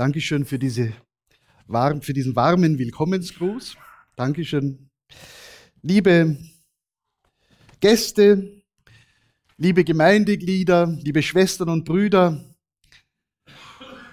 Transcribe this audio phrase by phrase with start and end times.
[0.00, 0.94] Dankeschön für, diese,
[2.00, 3.76] für diesen warmen Willkommensgruß.
[4.16, 4.88] Dankeschön.
[5.82, 6.38] Liebe
[7.80, 8.62] Gäste,
[9.58, 12.42] liebe Gemeindeglieder, liebe Schwestern und Brüder,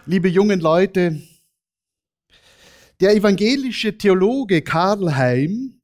[0.06, 1.22] liebe jungen Leute,
[3.00, 5.80] der evangelische Theologe Karl Heim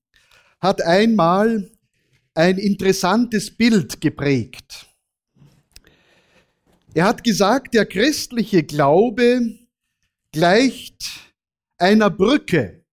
[0.60, 1.72] hat einmal
[2.34, 4.86] ein interessantes Bild geprägt.
[6.94, 9.63] Er hat gesagt, der christliche Glaube
[10.34, 11.32] gleicht
[11.78, 12.84] einer Brücke.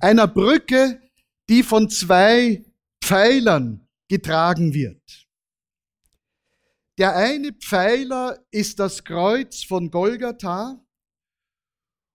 [0.00, 1.00] Einer Brücke,
[1.48, 2.64] die von zwei
[3.04, 5.28] Pfeilern getragen wird.
[6.98, 10.82] Der eine Pfeiler ist das Kreuz von Golgatha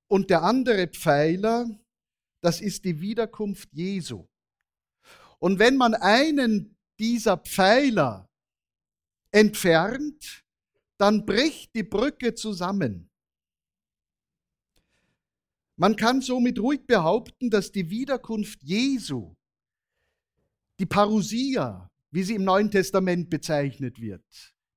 [0.07, 1.67] und der andere Pfeiler,
[2.41, 4.27] das ist die Wiederkunft Jesu.
[5.39, 8.29] Und wenn man einen dieser Pfeiler
[9.31, 10.43] entfernt,
[10.97, 13.11] dann bricht die Brücke zusammen.
[15.77, 19.35] Man kann somit ruhig behaupten, dass die Wiederkunft Jesu,
[20.79, 24.23] die Parousia, wie sie im Neuen Testament bezeichnet wird,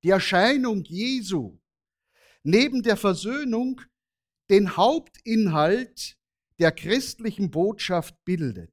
[0.02, 1.60] die Erscheinung Jesu,
[2.42, 3.80] neben der Versöhnung
[4.50, 6.16] den Hauptinhalt
[6.58, 8.72] der christlichen Botschaft bildet.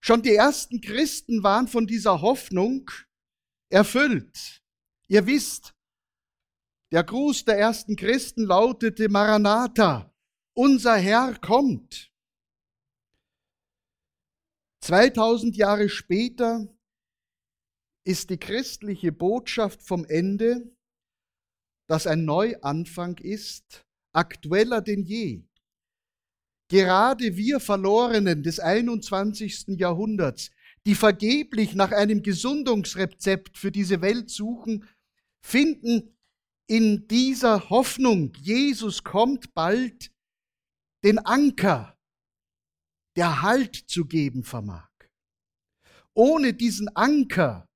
[0.00, 2.90] Schon die ersten Christen waren von dieser Hoffnung
[3.68, 4.62] erfüllt.
[5.08, 5.75] Ihr wisst,
[6.92, 10.14] der Gruß der ersten Christen lautete Maranatha,
[10.54, 12.12] unser Herr kommt.
[14.82, 16.68] 2000 Jahre später
[18.04, 20.70] ist die christliche Botschaft vom Ende,
[21.88, 25.42] dass ein Neuanfang ist, aktueller denn je.
[26.68, 29.78] Gerade wir Verlorenen des 21.
[29.78, 30.50] Jahrhunderts,
[30.84, 34.88] die vergeblich nach einem Gesundungsrezept für diese Welt suchen,
[35.40, 36.15] finden
[36.66, 40.12] in dieser Hoffnung, Jesus kommt bald,
[41.04, 41.96] den Anker,
[43.16, 44.90] der Halt zu geben vermag.
[46.14, 47.68] Ohne diesen Anker,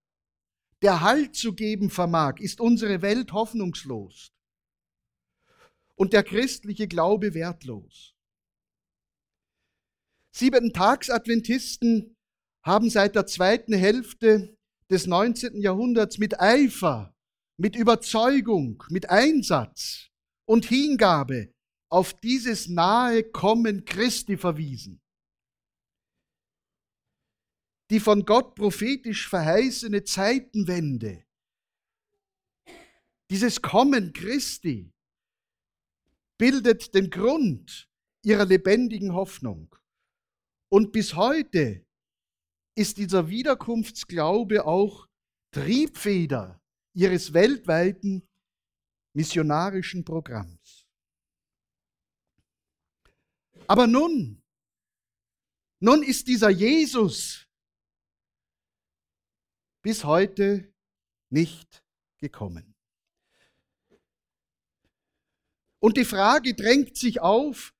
[0.83, 4.33] der Halt zu geben vermag, ist unsere Welt hoffnungslos
[5.95, 8.15] und der christliche Glaube wertlos.
[10.33, 12.17] Siebenten Tags-Adventisten
[12.63, 14.57] haben seit der zweiten Hälfte
[14.91, 15.61] des 19.
[15.61, 17.15] Jahrhunderts mit Eifer
[17.61, 20.09] mit Überzeugung, mit Einsatz
[20.47, 21.53] und Hingabe
[21.91, 25.03] auf dieses nahe Kommen Christi verwiesen.
[27.91, 31.27] Die von Gott prophetisch verheißene Zeitenwende,
[33.31, 34.91] dieses Kommen Christi,
[36.39, 37.91] bildet den Grund
[38.25, 39.77] ihrer lebendigen Hoffnung.
[40.73, 41.85] Und bis heute
[42.75, 45.09] ist dieser Wiederkunftsglaube auch
[45.53, 46.60] Triebfeder
[46.95, 48.29] ihres weltweiten
[49.13, 50.87] missionarischen Programms.
[53.67, 54.43] Aber nun,
[55.81, 57.47] nun ist dieser Jesus
[59.83, 60.73] bis heute
[61.31, 61.85] nicht
[62.19, 62.75] gekommen.
[65.81, 67.75] Und die Frage drängt sich auf,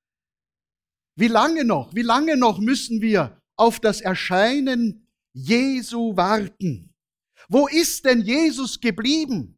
[1.15, 6.90] wie lange noch, wie lange noch müssen wir auf das Erscheinen Jesu warten?
[7.49, 9.57] Wo ist denn Jesus geblieben?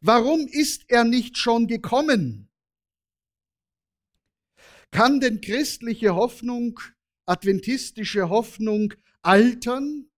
[0.00, 2.48] Warum ist er nicht schon gekommen?
[4.90, 6.80] Kann denn christliche Hoffnung,
[7.24, 10.10] adventistische Hoffnung altern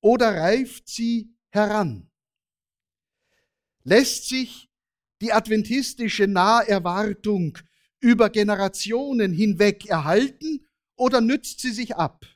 [0.00, 2.10] oder reift sie heran?
[3.84, 4.70] Lässt sich
[5.20, 7.58] die adventistische Naherwartung
[8.00, 10.66] über Generationen hinweg erhalten
[10.96, 12.26] oder nützt sie sich ab?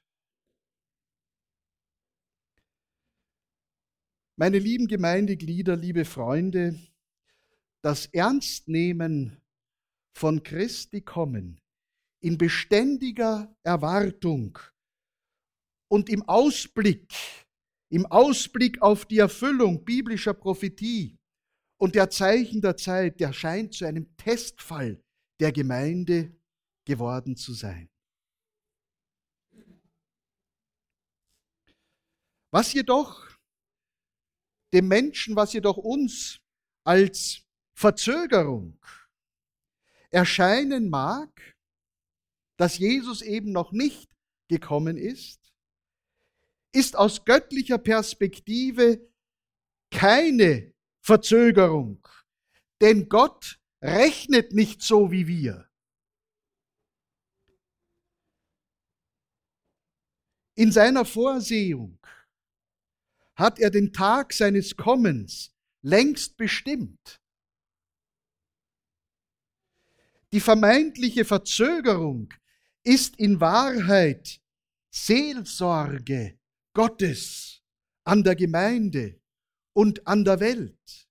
[4.37, 6.77] Meine lieben Gemeindeglieder, liebe Freunde,
[7.83, 9.41] das Ernstnehmen
[10.13, 11.61] von Christi kommen
[12.21, 14.59] in beständiger Erwartung
[15.89, 17.13] und im Ausblick,
[17.91, 21.17] im Ausblick auf die Erfüllung biblischer Prophetie
[21.77, 25.01] und der Zeichen der Zeit, der scheint zu einem Testfall
[25.39, 26.35] der Gemeinde
[26.85, 27.89] geworden zu sein.
[32.51, 33.34] Was jedoch
[34.75, 36.41] dem Menschen, was jedoch uns
[36.85, 37.43] als
[37.75, 38.79] Verzögerung
[40.11, 41.57] erscheinen mag,
[42.57, 44.11] dass Jesus eben noch nicht
[44.49, 45.55] gekommen ist,
[46.73, 49.09] ist aus göttlicher Perspektive
[49.91, 52.07] keine Verzögerung,
[52.81, 55.71] denn Gott rechnet nicht so wie wir.
[60.57, 61.99] In seiner Vorsehung
[63.37, 65.53] hat er den Tag seines Kommens
[65.83, 67.21] längst bestimmt.
[70.33, 72.33] Die vermeintliche Verzögerung
[72.83, 74.41] ist in Wahrheit
[74.91, 76.39] Seelsorge
[76.75, 77.63] Gottes
[78.05, 79.21] an der Gemeinde
[79.73, 81.09] und an der Welt.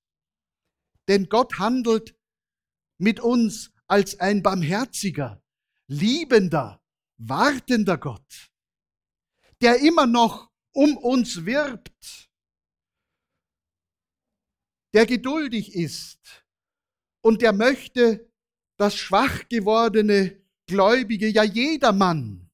[1.07, 2.15] Denn Gott handelt
[2.97, 5.43] mit uns als ein barmherziger,
[5.87, 6.81] liebender,
[7.17, 8.51] wartender Gott,
[9.61, 12.29] der immer noch um uns wirbt,
[14.93, 16.45] der geduldig ist
[17.21, 18.31] und der möchte,
[18.77, 22.49] dass schwach gewordene Gläubige, ja jedermann,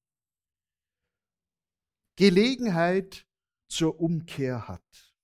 [2.17, 3.25] Gelegenheit
[3.69, 5.15] zur Umkehr hat.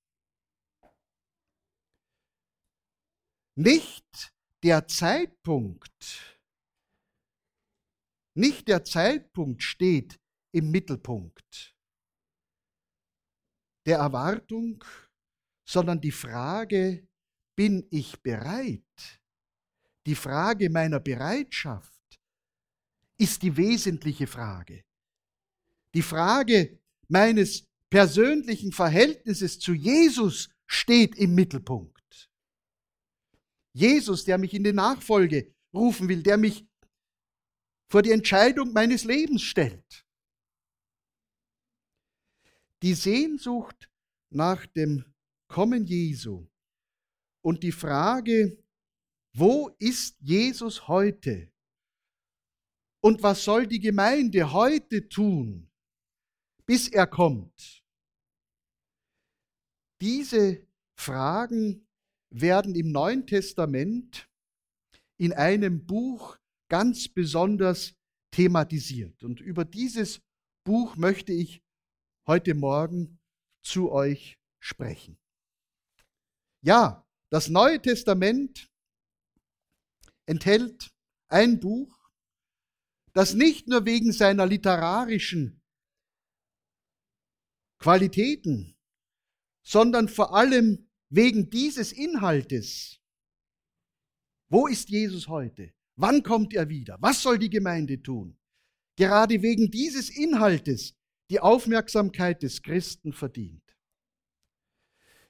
[3.56, 4.34] Nicht
[4.64, 6.40] der Zeitpunkt,
[8.34, 10.20] nicht der Zeitpunkt steht
[10.52, 11.75] im Mittelpunkt
[13.86, 14.84] der Erwartung,
[15.68, 17.08] sondern die Frage,
[17.56, 19.22] bin ich bereit?
[20.06, 21.92] Die Frage meiner Bereitschaft
[23.18, 24.84] ist die wesentliche Frage.
[25.94, 32.30] Die Frage meines persönlichen Verhältnisses zu Jesus steht im Mittelpunkt.
[33.74, 36.66] Jesus, der mich in die Nachfolge rufen will, der mich
[37.90, 40.05] vor die Entscheidung meines Lebens stellt.
[42.86, 43.90] Die Sehnsucht
[44.32, 45.04] nach dem
[45.48, 46.48] Kommen Jesu
[47.44, 48.64] und die Frage,
[49.36, 51.52] wo ist Jesus heute?
[53.02, 55.72] Und was soll die Gemeinde heute tun,
[56.68, 57.84] bis er kommt?
[60.00, 61.88] Diese Fragen
[62.30, 64.30] werden im Neuen Testament
[65.18, 66.38] in einem Buch
[66.70, 67.96] ganz besonders
[68.30, 69.24] thematisiert.
[69.24, 70.22] Und über dieses
[70.64, 71.65] Buch möchte ich
[72.28, 73.20] heute Morgen
[73.64, 75.20] zu euch sprechen.
[76.62, 78.72] Ja, das Neue Testament
[80.26, 80.92] enthält
[81.28, 82.10] ein Buch,
[83.14, 85.62] das nicht nur wegen seiner literarischen
[87.80, 88.76] Qualitäten,
[89.64, 93.00] sondern vor allem wegen dieses Inhaltes.
[94.50, 95.74] Wo ist Jesus heute?
[95.96, 96.98] Wann kommt er wieder?
[97.02, 98.38] Was soll die Gemeinde tun?
[98.98, 100.96] Gerade wegen dieses Inhaltes
[101.30, 103.64] die Aufmerksamkeit des Christen verdient.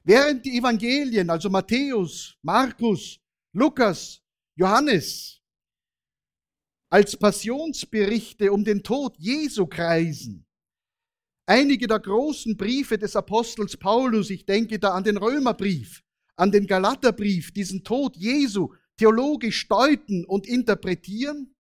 [0.04, 3.20] Während die Evangelien, also Matthäus, Markus,
[3.54, 4.22] Lukas,
[4.56, 5.42] Johannes,
[6.90, 10.46] als Passionsberichte um den Tod Jesu kreisen,
[11.48, 16.04] Einige der großen Briefe des Apostels Paulus, ich denke da an den Römerbrief,
[16.36, 21.56] an den Galaterbrief, diesen Tod Jesu theologisch deuten und interpretieren,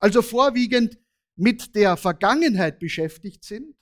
[0.00, 0.98] also vorwiegend
[1.38, 3.76] mit der Vergangenheit beschäftigt sind.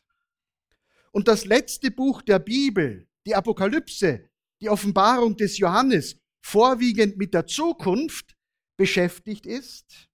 [1.10, 4.28] Und das letzte Buch der Bibel, die Apokalypse,
[4.60, 8.36] die Offenbarung des Johannes, vorwiegend mit der Zukunft
[8.76, 10.10] beschäftigt ist,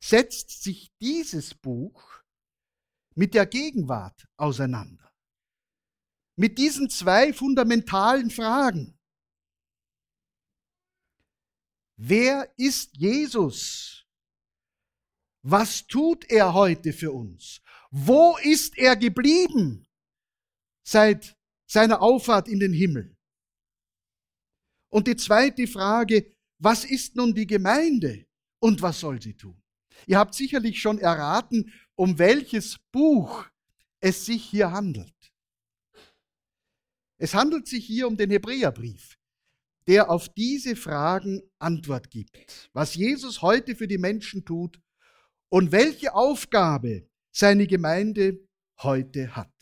[0.00, 2.22] setzt sich dieses Buch
[3.14, 5.12] mit der Gegenwart auseinander.
[6.36, 8.98] Mit diesen zwei fundamentalen Fragen.
[11.96, 14.01] Wer ist Jesus?
[15.42, 17.60] Was tut er heute für uns?
[17.90, 19.86] Wo ist er geblieben
[20.84, 21.36] seit
[21.66, 23.16] seiner Auffahrt in den Himmel?
[24.88, 28.26] Und die zweite Frage, was ist nun die Gemeinde
[28.60, 29.60] und was soll sie tun?
[30.06, 33.46] Ihr habt sicherlich schon erraten, um welches Buch
[34.00, 35.14] es sich hier handelt.
[37.18, 39.18] Es handelt sich hier um den Hebräerbrief,
[39.86, 44.81] der auf diese Fragen Antwort gibt, was Jesus heute für die Menschen tut
[45.52, 48.40] und welche Aufgabe seine Gemeinde
[48.78, 49.52] heute hat.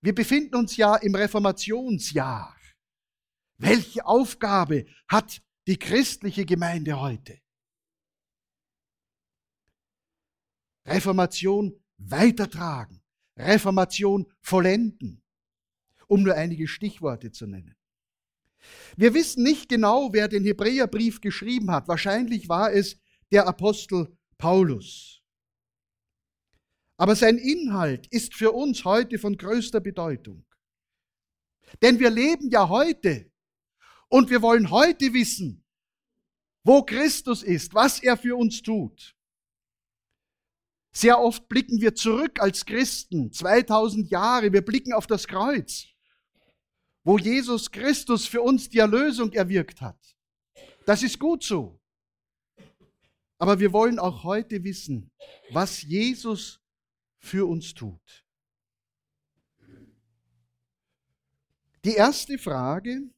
[0.00, 2.56] Wir befinden uns ja im Reformationsjahr.
[3.58, 7.40] Welche Aufgabe hat die christliche Gemeinde heute?
[10.84, 13.00] Reformation weitertragen,
[13.36, 15.22] Reformation vollenden,
[16.08, 17.76] um nur einige Stichworte zu nennen.
[18.96, 21.86] Wir wissen nicht genau, wer den Hebräerbrief geschrieben hat.
[21.86, 25.22] Wahrscheinlich war es der Apostel Paulus.
[26.96, 30.44] Aber sein Inhalt ist für uns heute von größter Bedeutung.
[31.82, 33.30] Denn wir leben ja heute
[34.08, 35.64] und wir wollen heute wissen,
[36.64, 39.14] wo Christus ist, was er für uns tut.
[40.92, 45.86] Sehr oft blicken wir zurück als Christen, 2000 Jahre, wir blicken auf das Kreuz,
[47.04, 49.98] wo Jesus Christus für uns die Erlösung erwirkt hat.
[50.86, 51.77] Das ist gut so.
[53.38, 55.10] Aber wir wollen auch heute wissen,
[55.50, 56.60] was Jesus
[57.18, 58.24] für uns tut.
[61.84, 63.08] Die erste Frage,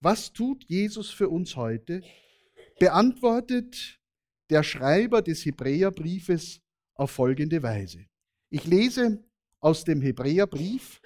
[0.00, 2.02] was tut Jesus für uns heute,
[2.78, 3.98] beantwortet
[4.50, 6.60] der Schreiber des Hebräerbriefes
[6.94, 8.06] auf folgende Weise.
[8.50, 9.24] Ich lese
[9.60, 11.00] aus dem Hebräerbrief,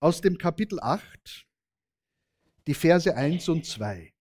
[0.00, 1.46] aus dem Kapitel 8,
[2.66, 4.15] die Verse 1 und 2.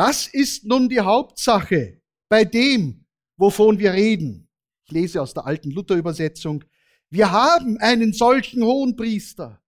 [0.00, 3.04] Das ist nun die Hauptsache bei dem,
[3.36, 4.48] wovon wir reden.
[4.86, 6.64] Ich lese aus der alten Luther-Übersetzung.
[7.10, 9.62] Wir haben einen solchen hohen Priester,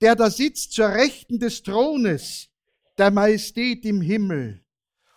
[0.00, 2.48] der da sitzt zur Rechten des Thrones
[2.96, 4.64] der Majestät im Himmel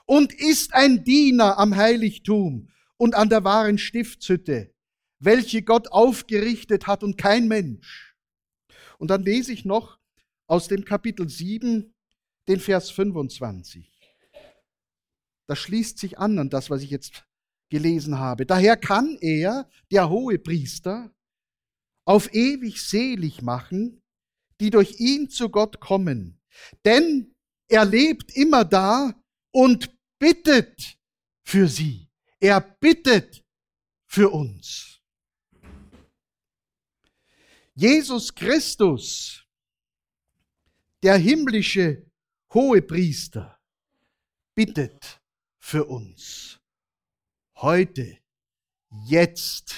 [0.06, 4.76] und ist ein Diener am Heiligtum und an der wahren Stiftshütte,
[5.20, 8.18] welche Gott aufgerichtet hat und kein Mensch.
[8.98, 9.98] Und dann lese ich noch
[10.46, 11.94] aus dem Kapitel 7
[12.50, 13.95] den Vers 25.
[15.48, 17.26] Das schließt sich an an das, was ich jetzt
[17.70, 18.46] gelesen habe.
[18.46, 21.12] Daher kann er, der hohe Priester,
[22.06, 24.02] auf ewig selig machen,
[24.60, 26.40] die durch ihn zu Gott kommen.
[26.86, 27.36] Denn
[27.68, 29.14] er lebt immer da
[29.52, 30.98] und bittet
[31.44, 32.10] für sie.
[32.40, 33.44] Er bittet
[34.06, 35.02] für uns.
[37.74, 39.46] Jesus Christus,
[41.04, 42.10] der himmlische
[42.54, 43.60] Hohepriester,
[44.56, 45.22] bittet
[45.66, 46.60] für uns.
[47.56, 48.20] Heute,
[49.08, 49.74] jetzt,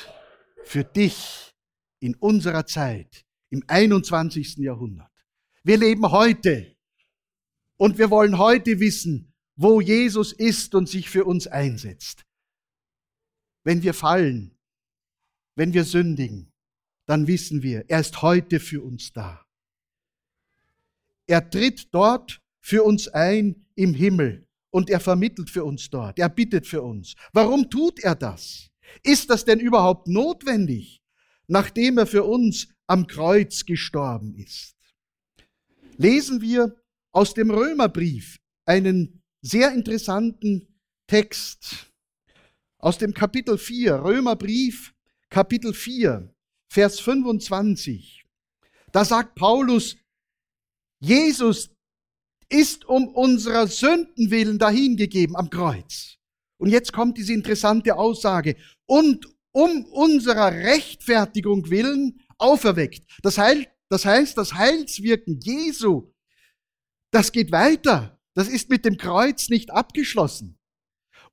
[0.66, 1.56] für dich
[2.02, 4.58] in unserer Zeit, im 21.
[4.58, 5.10] Jahrhundert.
[5.64, 6.76] Wir leben heute
[7.78, 12.26] und wir wollen heute wissen, wo Jesus ist und sich für uns einsetzt.
[13.64, 14.58] Wenn wir fallen,
[15.56, 16.52] wenn wir sündigen,
[17.06, 19.46] dann wissen wir, er ist heute für uns da.
[21.28, 26.20] Er tritt dort für uns ein im Himmel und er vermittelt für uns dort.
[26.20, 27.16] Er bittet für uns.
[27.34, 28.70] Warum tut er das?
[29.04, 31.02] Ist das denn überhaupt notwendig,
[31.48, 34.76] nachdem er für uns am Kreuz gestorben ist?
[35.98, 36.76] Lesen wir
[37.12, 40.68] aus dem Römerbrief einen sehr interessanten
[41.08, 41.92] Text
[42.80, 44.94] aus dem Kapitel 4, Römerbrief,
[45.30, 46.34] Kapitel 4,
[46.72, 48.26] Vers 25.
[48.92, 49.98] Da sagt Paulus,
[51.00, 51.70] Jesus
[52.50, 56.18] ist um unserer Sünden willen dahingegeben am Kreuz.
[56.58, 58.56] Und jetzt kommt diese interessante Aussage.
[58.86, 63.06] Und um unserer Rechtfertigung willen auferweckt.
[63.22, 66.14] Das, Heil, das heißt, das Heilswirken Jesu,
[67.12, 68.20] das geht weiter.
[68.34, 70.60] Das ist mit dem Kreuz nicht abgeschlossen.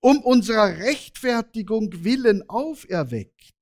[0.00, 3.54] Um unserer Rechtfertigung willen auferweckt.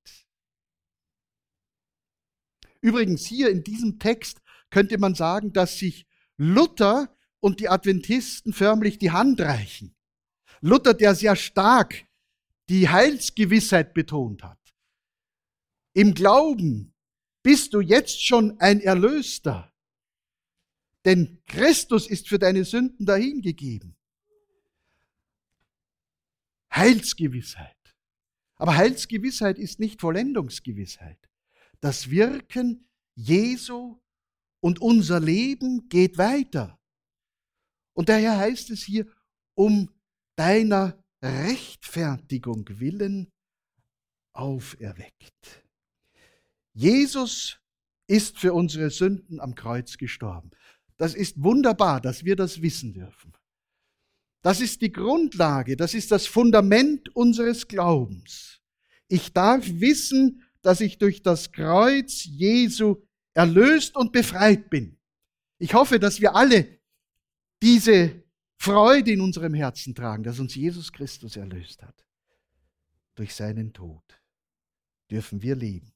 [2.80, 4.40] Übrigens hier in diesem Text
[4.70, 6.06] könnte man sagen, dass sich
[6.36, 9.94] Luther und die Adventisten förmlich die Hand reichen.
[10.60, 12.06] Luther, der sehr stark
[12.68, 14.58] die Heilsgewissheit betont hat.
[15.92, 16.94] Im Glauben
[17.42, 19.72] bist du jetzt schon ein Erlöster,
[21.04, 23.96] denn Christus ist für deine Sünden dahingegeben.
[26.72, 27.76] Heilsgewissheit.
[28.54, 31.18] Aber Heilsgewissheit ist nicht Vollendungsgewissheit.
[31.80, 34.00] Das Wirken Jesu
[34.60, 36.78] und unser Leben geht weiter.
[37.94, 39.06] Und daher heißt es hier,
[39.54, 39.90] um
[40.36, 43.30] deiner Rechtfertigung willen
[44.34, 45.64] auferweckt.
[46.74, 47.60] Jesus
[48.06, 50.50] ist für unsere Sünden am Kreuz gestorben.
[50.96, 53.32] Das ist wunderbar, dass wir das wissen dürfen.
[54.42, 58.60] Das ist die Grundlage, das ist das Fundament unseres Glaubens.
[59.08, 63.02] Ich darf wissen, dass ich durch das Kreuz Jesu
[63.34, 64.98] erlöst und befreit bin.
[65.58, 66.80] Ich hoffe, dass wir alle
[67.62, 68.24] diese
[68.58, 72.04] Freude in unserem Herzen tragen, dass uns Jesus Christus erlöst hat.
[73.14, 74.02] Durch seinen Tod
[75.10, 75.92] dürfen wir leben.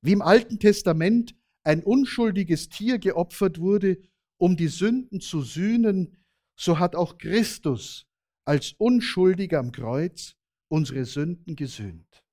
[0.00, 4.00] Wie im Alten Testament ein unschuldiges Tier geopfert wurde,
[4.38, 6.16] um die Sünden zu sühnen,
[6.56, 8.06] so hat auch Christus
[8.46, 10.36] als Unschuldiger am Kreuz
[10.68, 12.24] unsere Sünden gesühnt.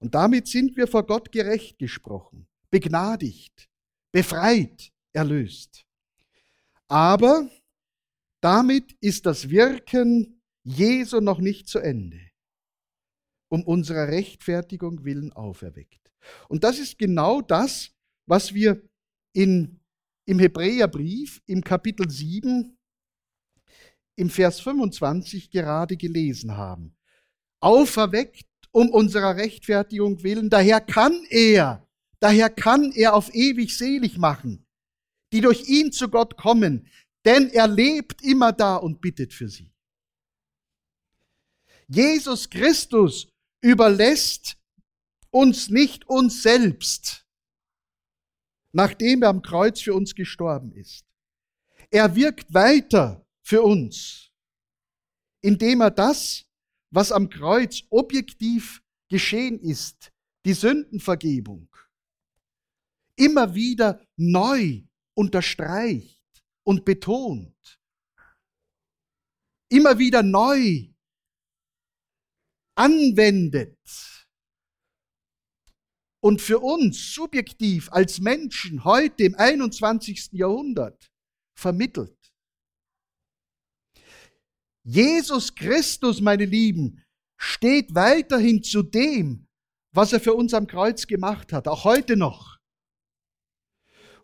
[0.00, 3.68] Und damit sind wir vor Gott gerecht gesprochen, begnadigt,
[4.12, 5.87] befreit, erlöst.
[6.88, 7.50] Aber
[8.40, 12.20] damit ist das Wirken Jesu noch nicht zu Ende,
[13.50, 16.10] um unserer Rechtfertigung willen auferweckt.
[16.48, 17.90] Und das ist genau das,
[18.26, 18.82] was wir
[19.34, 19.80] in,
[20.26, 22.76] im Hebräerbrief im Kapitel 7
[24.16, 26.96] im Vers 25 gerade gelesen haben.
[27.60, 31.86] Auferweckt um unserer Rechtfertigung willen, daher kann er,
[32.20, 34.67] daher kann er auf ewig selig machen
[35.32, 36.88] die durch ihn zu Gott kommen,
[37.24, 39.72] denn er lebt immer da und bittet für sie.
[41.88, 43.28] Jesus Christus
[43.60, 44.56] überlässt
[45.30, 47.26] uns nicht uns selbst,
[48.72, 51.06] nachdem er am Kreuz für uns gestorben ist.
[51.90, 54.30] Er wirkt weiter für uns,
[55.40, 56.44] indem er das,
[56.90, 60.12] was am Kreuz objektiv geschehen ist,
[60.44, 61.68] die Sündenvergebung,
[63.16, 64.82] immer wieder neu
[65.18, 66.22] unterstreicht
[66.64, 67.80] und betont.
[69.68, 70.88] Immer wieder neu
[72.76, 73.76] anwendet
[76.20, 80.30] und für uns subjektiv als Menschen heute im 21.
[80.32, 81.10] Jahrhundert
[81.58, 82.16] vermittelt.
[84.84, 87.04] Jesus Christus, meine Lieben,
[87.36, 89.48] steht weiterhin zu dem,
[89.92, 92.57] was er für uns am Kreuz gemacht hat, auch heute noch.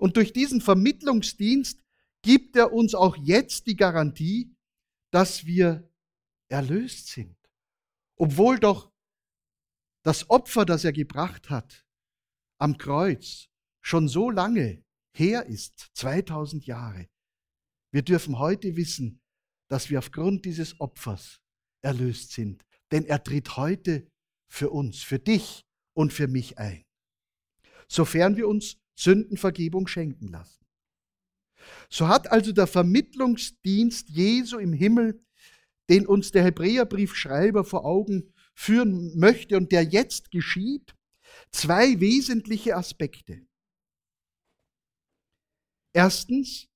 [0.04, 1.82] Und durch diesen Vermittlungsdienst
[2.20, 4.54] gibt er uns auch jetzt die Garantie,
[5.10, 5.90] dass wir
[6.50, 7.38] erlöst sind.
[8.16, 8.92] Obwohl doch
[10.02, 11.86] das Opfer, das er gebracht hat
[12.58, 13.48] am Kreuz,
[13.80, 14.84] schon so lange
[15.16, 17.08] her ist, 2000 Jahre.
[17.90, 19.22] Wir dürfen heute wissen,
[19.70, 21.40] dass wir aufgrund dieses Opfers
[21.80, 22.62] erlöst sind.
[22.92, 24.06] Denn er tritt heute
[24.50, 26.84] für uns, für dich und für mich ein.
[27.88, 30.64] Sofern wir uns Sündenvergebung schenken lassen.
[31.88, 35.24] So hat also der Vermittlungsdienst Jesu im Himmel,
[35.88, 40.94] den uns der Hebräerbriefschreiber vor Augen führen möchte und der jetzt geschieht,
[41.50, 43.46] zwei wesentliche Aspekte.
[45.92, 46.68] Erstens,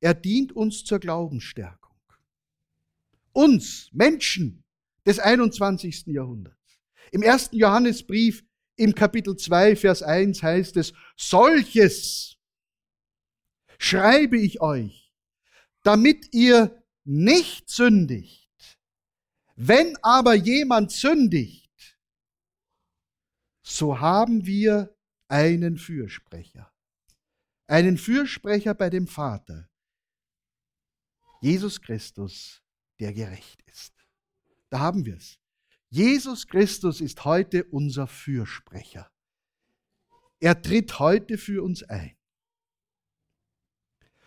[0.00, 1.96] er dient uns zur Glaubensstärkung.
[3.32, 4.64] Uns, Menschen
[5.06, 6.06] des 21.
[6.06, 6.58] Jahrhunderts.
[7.12, 8.44] Im ersten Johannesbrief
[8.76, 12.36] im Kapitel 2, Vers 1 heißt es, solches
[13.78, 15.12] schreibe ich euch,
[15.82, 18.50] damit ihr nicht sündigt.
[19.56, 21.98] Wenn aber jemand sündigt,
[23.62, 24.96] so haben wir
[25.28, 26.72] einen Fürsprecher.
[27.66, 29.68] Einen Fürsprecher bei dem Vater.
[31.40, 32.62] Jesus Christus,
[33.00, 33.94] der gerecht ist.
[34.70, 35.41] Da haben wir es.
[35.92, 39.12] Jesus Christus ist heute unser Fürsprecher.
[40.40, 42.16] Er tritt heute für uns ein.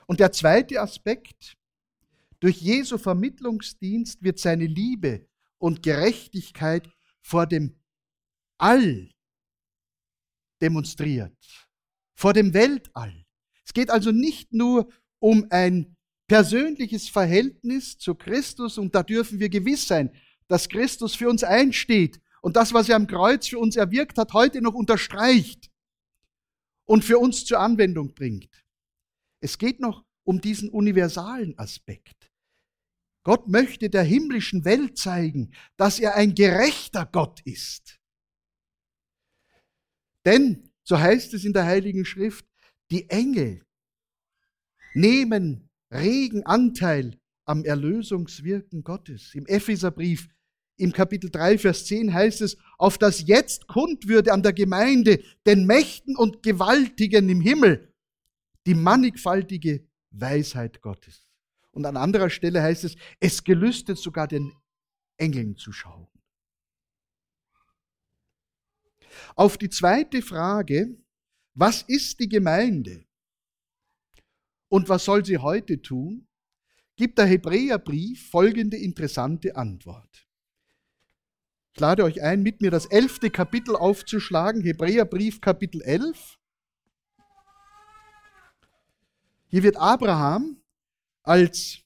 [0.06, 1.58] Und der zweite Aspekt,
[2.40, 6.88] durch Jesu Vermittlungsdienst wird seine Liebe und Gerechtigkeit
[7.24, 7.82] vor dem
[8.60, 9.10] All
[10.62, 11.36] demonstriert,
[12.14, 13.26] vor dem Weltall.
[13.66, 15.98] Es geht also nicht nur um ein
[16.28, 20.12] persönliches Verhältnis zu Christus und da dürfen wir gewiss sein,
[20.48, 24.34] dass Christus für uns einsteht und das, was er am Kreuz für uns erwirkt hat,
[24.34, 25.72] heute noch unterstreicht
[26.86, 28.66] und für uns zur Anwendung bringt.
[29.40, 32.32] Es geht noch um diesen universalen Aspekt.
[33.24, 38.00] Gott möchte der himmlischen Welt zeigen, dass er ein gerechter Gott ist.
[40.26, 42.46] Denn, so heißt es in der Heiligen Schrift,
[42.92, 43.66] die Engel
[44.94, 49.34] nehmen regen Anteil am Erlösungswirken Gottes.
[49.34, 50.28] Im Epheserbrief
[50.78, 55.24] im Kapitel 3, Vers 10 heißt es, auf das jetzt kund würde an der Gemeinde,
[55.46, 57.94] den Mächten und Gewaltigen im Himmel,
[58.66, 61.32] die mannigfaltige Weisheit Gottes.
[61.72, 64.54] Und an anderer Stelle heißt es, es gelüstet sogar den
[65.18, 66.08] Engeln zu schauen.
[69.36, 70.98] Auf die zweite Frage,
[71.54, 73.06] was ist die Gemeinde
[74.68, 76.25] und was soll sie heute tun,
[76.96, 80.28] gibt der Hebräerbrief folgende interessante Antwort.
[81.74, 86.40] Ich lade euch ein, mit mir das elfte Kapitel aufzuschlagen, Hebräerbrief Kapitel 11.
[89.48, 90.62] Hier wird Abraham
[91.24, 91.80] als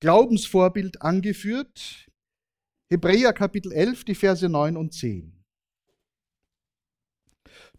[0.00, 2.10] Glaubensvorbild angeführt.
[2.88, 5.44] Hebräer Kapitel 11, die Verse 9 und 10.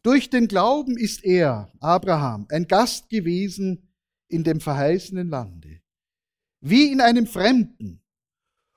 [0.03, 3.93] Durch den Glauben ist er, Abraham, ein Gast gewesen
[4.27, 5.80] in dem verheißenen Lande,
[6.61, 8.01] wie in einem Fremden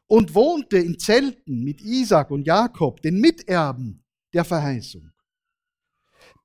[0.06, 5.12] und wohnte in Zelten mit Isaac und Jakob, den Miterben der Verheißung.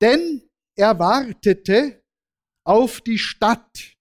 [0.01, 2.03] Denn er wartete
[2.63, 3.97] auf die Stadt,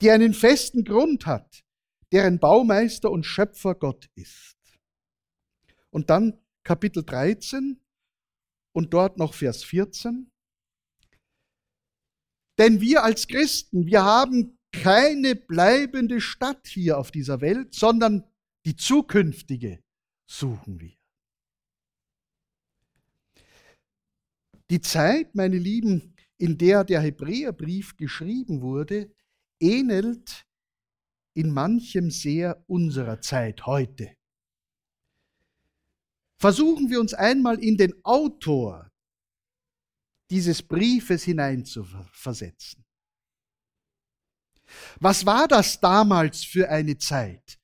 [0.00, 1.64] die einen festen Grund hat,
[2.12, 4.56] deren Baumeister und Schöpfer Gott ist.
[5.90, 7.80] Und dann Kapitel 13
[8.72, 10.30] und dort noch Vers 14.
[12.58, 18.24] Denn wir als Christen, wir haben keine bleibende Stadt hier auf dieser Welt, sondern
[18.64, 19.82] die zukünftige
[20.26, 20.96] suchen wir.
[24.70, 29.14] Die Zeit, meine Lieben, in der der Hebräerbrief geschrieben wurde,
[29.60, 30.46] ähnelt
[31.34, 34.16] in manchem sehr unserer Zeit heute.
[36.38, 38.90] Versuchen wir uns einmal in den Autor
[40.30, 42.84] dieses Briefes hineinzuversetzen.
[45.00, 47.58] Was war das damals für eine Zeit,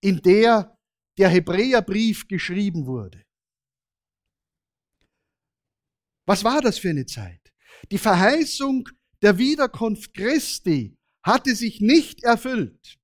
[0.00, 0.78] in der
[1.16, 3.24] der Hebräerbrief geschrieben wurde?
[6.26, 7.52] Was war das für eine Zeit?
[7.90, 8.88] Die Verheißung
[9.22, 12.98] der Wiederkunft Christi hatte sich nicht erfüllt.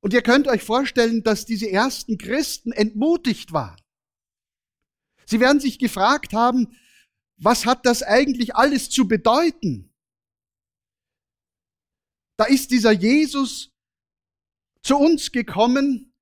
[0.00, 3.80] Und ihr könnt euch vorstellen, dass diese ersten Christen entmutigt waren.
[5.26, 6.76] Sie werden sich gefragt haben,
[7.40, 9.92] was hat das eigentlich alles zu bedeuten?
[12.38, 13.70] Da ist dieser Jesus
[14.82, 16.14] zu uns gekommen,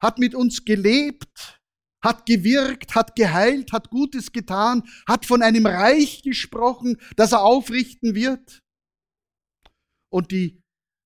[0.00, 1.60] hat mit uns gelebt,
[2.02, 8.14] hat gewirkt, hat geheilt, hat Gutes getan, hat von einem Reich gesprochen, das er aufrichten
[8.14, 8.62] wird.
[10.10, 10.62] Und die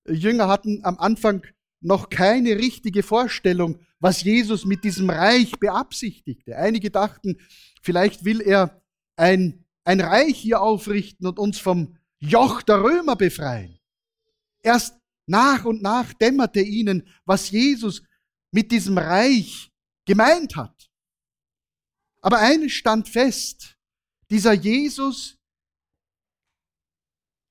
[0.09, 1.47] Jünger hatten am Anfang
[1.81, 6.57] noch keine richtige Vorstellung, was Jesus mit diesem Reich beabsichtigte.
[6.57, 7.37] Einige dachten,
[7.83, 8.83] vielleicht will er
[9.17, 13.79] ein, ein Reich hier aufrichten und uns vom Joch der Römer befreien.
[14.63, 18.03] Erst nach und nach dämmerte ihnen, was Jesus
[18.51, 19.73] mit diesem Reich
[20.05, 20.91] gemeint hat.
[22.21, 23.77] Aber eines stand fest,
[24.31, 25.39] dieser Jesus,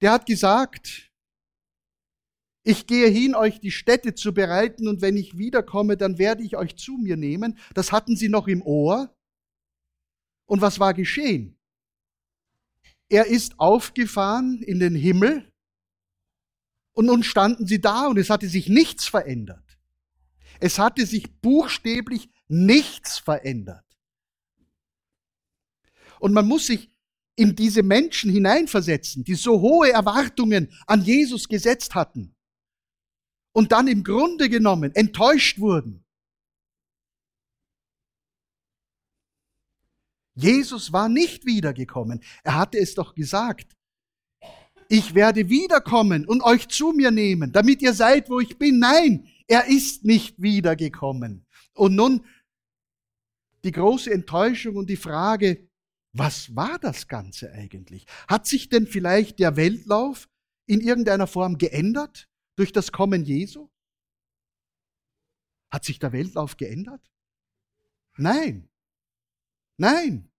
[0.02, 1.12] der hat gesagt,
[2.64, 6.58] ich gehe hin, euch die Städte zu bereiten, und wenn ich wiederkomme, dann werde ich
[6.58, 7.60] euch zu mir nehmen.
[7.76, 9.16] Das hatten sie noch im Ohr.
[10.48, 11.55] Und was war geschehen?
[13.10, 15.52] Er ist aufgefahren in den Himmel,
[16.94, 19.78] und nun standen sie da, und es hatte sich nichts verändert.
[20.60, 23.86] Es hatte sich buchstäblich nichts verändert.
[26.20, 26.90] Und man muss sich
[27.36, 32.34] in diese Menschen hineinversetzen, die so hohe Erwartungen an Jesus gesetzt hatten
[33.52, 36.05] und dann im Grunde genommen enttäuscht wurden.
[40.36, 42.22] Jesus war nicht wiedergekommen.
[42.44, 43.76] Er hatte es doch gesagt.
[44.88, 48.80] Ich werde wiederkommen und euch zu mir nehmen, damit ihr seid, wo ich bin.
[48.80, 51.46] Nein, er ist nicht wiedergekommen.
[51.74, 52.24] Und nun
[53.64, 55.68] die große Enttäuschung und die Frage,
[56.14, 58.06] was war das Ganze eigentlich?
[58.28, 60.30] Hat sich denn vielleicht der Weltlauf
[60.68, 62.30] in irgendeiner Form geändert?
[62.56, 63.70] durch das Kommen Jesu?
[65.70, 67.12] Hat sich der Weltlauf geändert?
[68.18, 68.70] Nein.
[69.78, 70.32] Nein.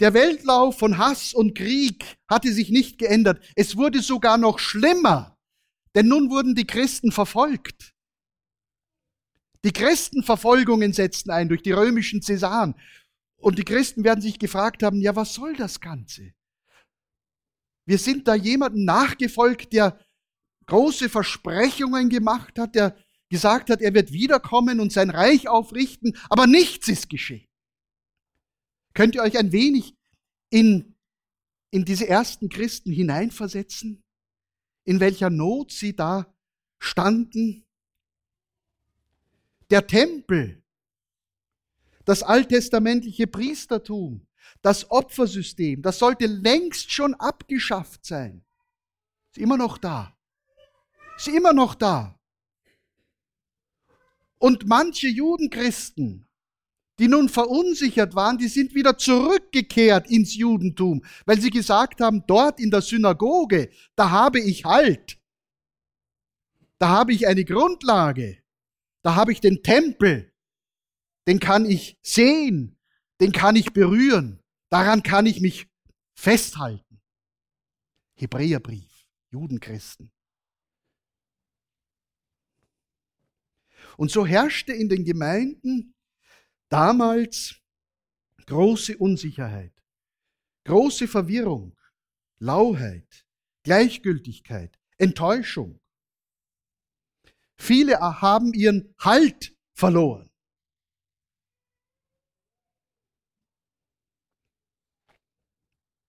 [0.00, 3.44] Der Weltlauf von Hass und Krieg hatte sich nicht geändert.
[3.54, 5.36] Es wurde sogar noch schlimmer,
[5.94, 7.94] denn nun wurden die Christen verfolgt.
[9.64, 12.74] Die Christenverfolgungen setzten ein durch die römischen Cäsaren.
[13.36, 16.32] Und die Christen werden sich gefragt haben, ja, was soll das Ganze?
[17.86, 19.98] Wir sind da jemandem nachgefolgt, der
[20.66, 22.96] große Versprechungen gemacht hat, der
[23.28, 27.49] gesagt hat, er wird wiederkommen und sein Reich aufrichten, aber nichts ist geschehen.
[28.94, 29.94] Könnt ihr euch ein wenig
[30.50, 30.94] in,
[31.70, 34.02] in diese ersten Christen hineinversetzen,
[34.84, 36.34] in welcher Not sie da
[36.78, 37.64] standen?
[39.70, 40.62] Der Tempel,
[42.04, 44.26] das alttestamentliche Priestertum,
[44.62, 48.44] das Opfersystem, das sollte längst schon abgeschafft sein.
[49.30, 50.16] Ist immer noch da
[51.20, 52.18] ist immer noch da.
[54.38, 56.26] Und manche Judenchristen,
[57.00, 62.60] die nun verunsichert waren, die sind wieder zurückgekehrt ins Judentum, weil sie gesagt haben, dort
[62.60, 65.18] in der Synagoge, da habe ich Halt.
[66.78, 68.42] Da habe ich eine Grundlage.
[69.02, 70.30] Da habe ich den Tempel.
[71.26, 72.78] Den kann ich sehen.
[73.18, 74.42] Den kann ich berühren.
[74.68, 75.68] Daran kann ich mich
[76.14, 77.00] festhalten.
[78.14, 80.12] Hebräerbrief, Judenchristen.
[83.96, 85.94] Und so herrschte in den Gemeinden
[86.70, 87.60] damals
[88.46, 89.74] große Unsicherheit,
[90.64, 91.76] große Verwirrung,
[92.38, 93.26] Lauheit,
[93.62, 95.80] Gleichgültigkeit, Enttäuschung.
[97.56, 100.30] Viele haben ihren Halt verloren.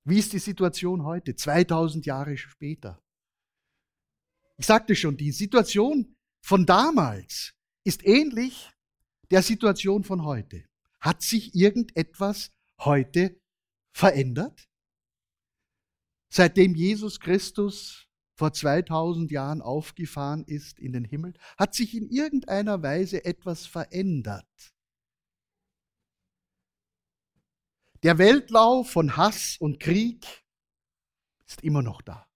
[0.03, 3.03] Wie ist die Situation heute, 2000 Jahre später?
[4.57, 8.70] Ich sagte schon, die Situation von damals ist ähnlich
[9.31, 10.65] der Situation von heute.
[10.99, 13.41] Hat sich irgendetwas heute
[13.91, 14.69] verändert?
[16.29, 22.81] Seitdem Jesus Christus vor 2000 Jahren aufgefahren ist in den Himmel, hat sich in irgendeiner
[22.83, 24.47] Weise etwas verändert.
[28.03, 30.25] Der Weltlauf von Hass und Krieg
[31.45, 32.27] ist immer noch da.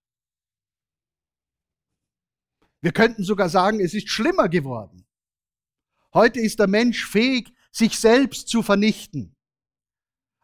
[2.80, 5.05] Wir könnten sogar sagen, es ist schlimmer geworden.
[6.16, 9.36] Heute ist der Mensch fähig, sich selbst zu vernichten.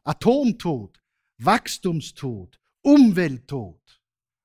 [0.04, 1.02] Atomtod,
[1.38, 3.80] Wachstumstod, Umwelttod.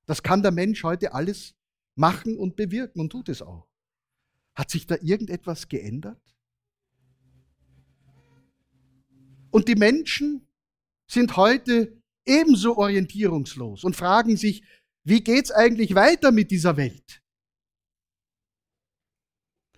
[0.05, 1.53] Das kann der Mensch heute alles
[1.95, 3.67] machen und bewirken und tut es auch.
[4.55, 6.23] Hat sich da irgendetwas geändert?
[9.51, 10.47] Und die Menschen
[11.07, 14.63] sind heute ebenso orientierungslos und fragen sich,
[15.03, 17.21] wie geht's eigentlich weiter mit dieser Welt?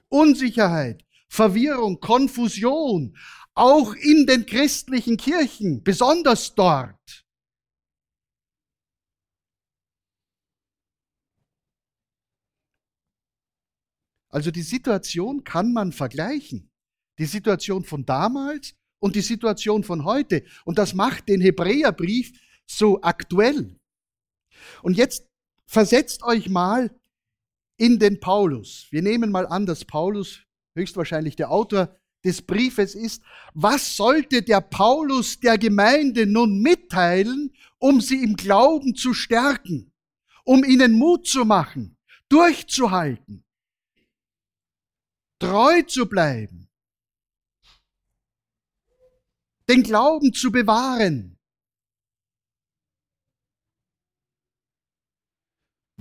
[0.10, 3.16] Unsicherheit, Verwirrung, Konfusion,
[3.54, 7.26] auch in den christlichen Kirchen, besonders dort.
[14.30, 16.72] Also die Situation kann man vergleichen.
[17.18, 20.44] Die Situation von damals und die Situation von heute.
[20.66, 22.32] Und das macht den Hebräerbrief
[22.66, 23.80] so aktuell.
[24.84, 25.28] Und jetzt
[25.66, 26.96] versetzt euch mal
[27.78, 28.88] in den Paulus.
[28.92, 30.44] Wir nehmen mal an, dass Paulus
[30.76, 33.24] höchstwahrscheinlich der Autor des Briefes ist.
[33.54, 39.94] Was sollte der Paulus der Gemeinde nun mitteilen, um sie im Glauben zu stärken,
[40.44, 43.44] um ihnen Mut zu machen, durchzuhalten,
[45.40, 46.70] treu zu bleiben,
[49.70, 51.39] den Glauben zu bewahren.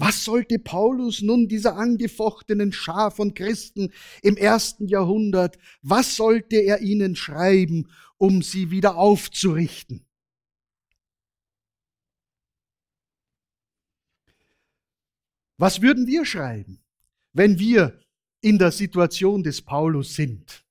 [0.00, 6.82] Was sollte Paulus nun dieser angefochtenen Schar von Christen im ersten Jahrhundert, was sollte er
[6.82, 10.06] ihnen schreiben, um sie wieder aufzurichten?
[15.56, 16.80] Was würden wir schreiben,
[17.32, 18.00] wenn wir
[18.40, 20.64] in der Situation des Paulus sind?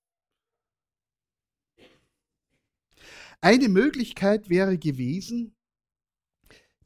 [3.42, 5.57] Eine Möglichkeit wäre gewesen,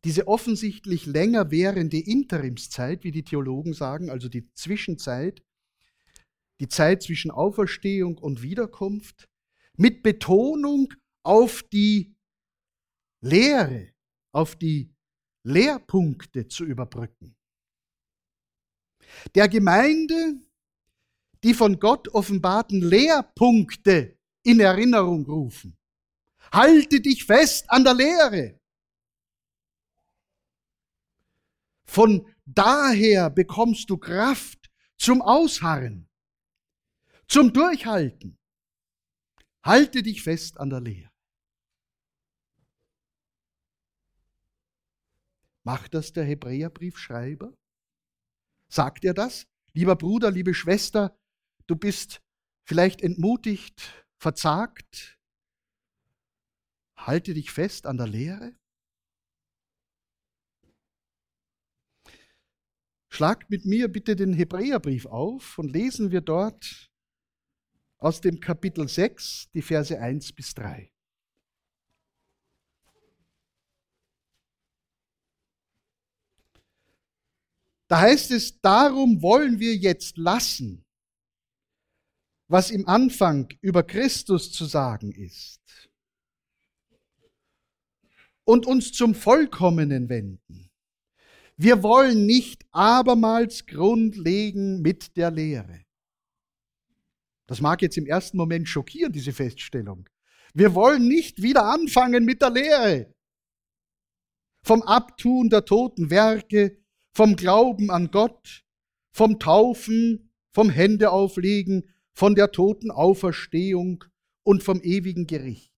[0.04, 5.44] diese offensichtlich länger währende Interimszeit, wie die Theologen sagen, also die Zwischenzeit,
[6.60, 9.30] die Zeit zwischen Auferstehung und Wiederkunft,
[9.78, 12.16] mit Betonung auf die
[13.22, 13.90] Lehre,
[14.32, 14.94] auf die
[15.44, 17.36] Lehrpunkte zu überbrücken.
[19.36, 20.42] Der Gemeinde
[21.44, 25.78] die von Gott offenbarten Lehrpunkte in Erinnerung rufen.
[26.52, 28.61] Halte dich fest an der Lehre.
[31.92, 36.10] Von daher bekommst du Kraft zum Ausharren,
[37.28, 38.40] zum Durchhalten.
[39.62, 41.12] Halte dich fest an der Lehre.
[45.64, 47.58] Macht das der Hebräerbriefschreiber?
[48.70, 49.46] Sagt er das?
[49.74, 51.20] Lieber Bruder, liebe Schwester,
[51.68, 52.22] du bist
[52.64, 55.20] vielleicht entmutigt, verzagt.
[56.96, 58.61] Halte dich fest an der Lehre.
[63.14, 66.90] Schlagt mit mir bitte den Hebräerbrief auf und lesen wir dort
[67.98, 70.90] aus dem Kapitel 6 die Verse 1 bis 3.
[77.90, 80.86] Da heißt es, darum wollen wir jetzt lassen,
[82.48, 85.60] was im Anfang über Christus zu sagen ist,
[88.46, 90.71] und uns zum Vollkommenen wenden.
[91.64, 95.86] Wir wollen nicht abermals Grund legen mit der Lehre.
[97.46, 100.10] Das mag jetzt im ersten Moment schockieren, diese Feststellung.
[100.56, 103.14] Wir wollen nicht wieder anfangen mit der Lehre.
[104.64, 106.80] Vom Abtun der toten Werke,
[107.14, 108.66] vom Glauben an Gott,
[109.14, 114.04] vom Taufen, vom Händeauflegen, von der toten Auferstehung
[114.42, 115.72] und vom ewigen Gericht.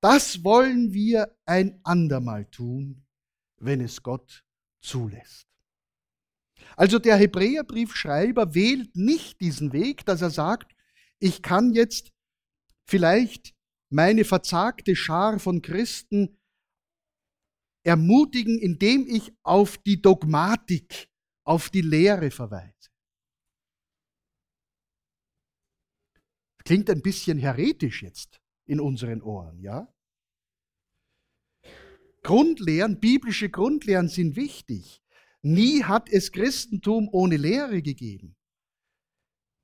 [0.00, 3.04] Das wollen wir ein andermal tun,
[3.60, 4.44] wenn es Gott
[4.84, 5.48] zulässt.
[6.76, 10.74] Also der Hebräerbriefschreiber wählt nicht diesen Weg, dass er sagt,
[11.18, 12.12] ich kann jetzt
[12.88, 13.54] vielleicht
[13.90, 16.38] meine verzagte Schar von Christen
[17.84, 21.08] ermutigen, indem ich auf die Dogmatik,
[21.46, 22.88] auf die Lehre verweise.
[26.64, 29.93] Klingt ein bisschen heretisch jetzt in unseren Ohren, ja?
[32.24, 35.02] Grundlehren, biblische Grundlehren sind wichtig.
[35.42, 38.34] Nie hat es Christentum ohne Lehre gegeben.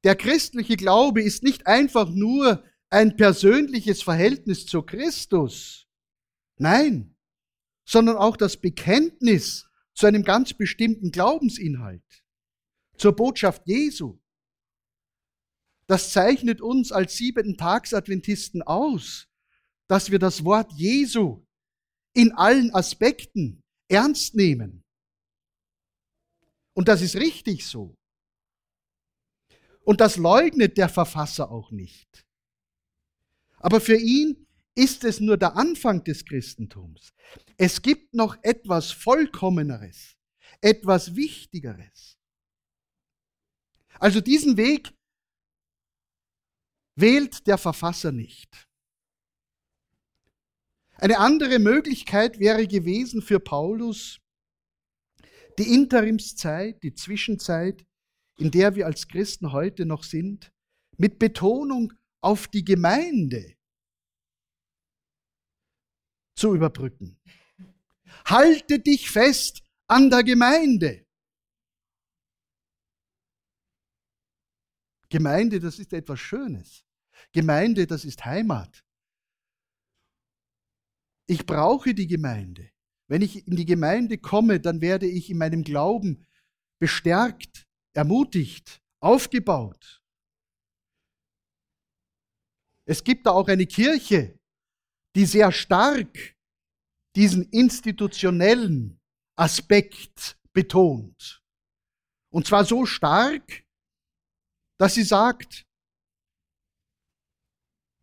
[0.04, 5.88] Der christliche Glaube ist nicht einfach nur ein persönliches Verhältnis zu Christus.
[6.58, 7.16] Nein,
[7.86, 12.24] sondern auch das Bekenntnis zu einem ganz bestimmten Glaubensinhalt,
[12.96, 14.20] zur Botschaft Jesu.
[15.86, 19.28] Das zeichnet uns als siebenten Tagsadventisten aus,
[19.88, 21.46] dass wir das Wort Jesu
[22.12, 24.84] in allen Aspekten ernst nehmen.
[26.74, 27.96] Und das ist richtig so.
[29.82, 32.26] Und das leugnet der Verfasser auch nicht.
[33.58, 37.12] Aber für ihn ist es nur der Anfang des Christentums.
[37.56, 40.16] Es gibt noch etwas Vollkommeneres,
[40.60, 42.16] etwas Wichtigeres.
[43.98, 44.94] Also diesen Weg
[46.94, 48.69] wählt der Verfasser nicht.
[51.00, 54.20] Eine andere Möglichkeit wäre gewesen für Paulus,
[55.58, 57.86] die Interimszeit, die Zwischenzeit,
[58.36, 60.52] in der wir als Christen heute noch sind,
[60.98, 63.56] mit Betonung auf die Gemeinde
[66.36, 67.18] zu überbrücken.
[68.26, 71.06] Halte dich fest an der Gemeinde.
[75.08, 76.84] Gemeinde, das ist etwas Schönes.
[77.32, 78.84] Gemeinde, das ist Heimat.
[81.30, 82.72] Ich brauche die Gemeinde.
[83.06, 86.26] Wenn ich in die Gemeinde komme, dann werde ich in meinem Glauben
[86.80, 90.02] bestärkt, ermutigt, aufgebaut.
[92.84, 94.40] Es gibt da auch eine Kirche,
[95.14, 96.36] die sehr stark
[97.14, 99.00] diesen institutionellen
[99.36, 101.44] Aspekt betont.
[102.32, 103.64] Und zwar so stark,
[104.80, 105.64] dass sie sagt,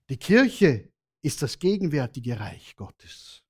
[0.09, 0.93] die Kirche
[1.27, 3.43] ist das gegenwärtige Reich Gottes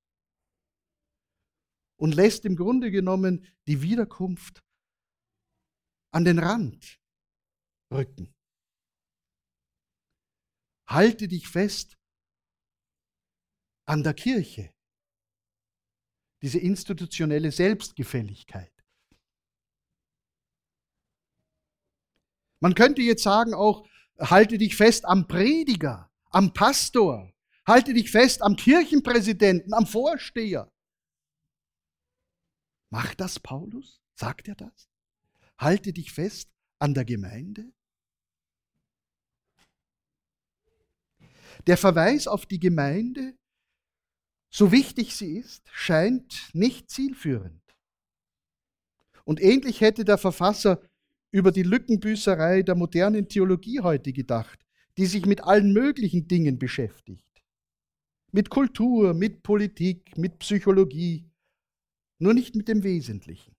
[1.96, 4.64] und lässt im Grunde genommen die Wiederkunft
[6.10, 7.00] an den Rand
[7.92, 8.34] rücken.
[10.88, 11.96] Halte dich fest
[13.84, 14.74] an der Kirche.
[16.42, 18.72] Diese institutionelle Selbstgefälligkeit.
[22.58, 23.88] Man könnte jetzt sagen auch,
[24.18, 27.32] halte dich fest am Prediger, am Pastor,
[27.68, 30.72] halte dich fest am Kirchenpräsidenten, am Vorsteher.
[32.90, 34.00] Macht das Paulus?
[34.14, 34.88] Sagt er das?
[35.58, 36.50] Halte dich fest
[36.80, 37.70] an der Gemeinde?
[41.66, 43.36] Der Verweis auf die Gemeinde,
[44.50, 47.62] so wichtig sie ist, scheint nicht zielführend.
[49.24, 50.80] Und ähnlich hätte der Verfasser
[51.30, 54.64] über die Lückenbüßerei der modernen Theologie heute gedacht,
[54.96, 57.27] die sich mit allen möglichen Dingen beschäftigt.
[58.32, 61.24] Mit Kultur, mit Politik, mit Psychologie,
[62.18, 63.54] nur nicht mit dem Wesentlichen.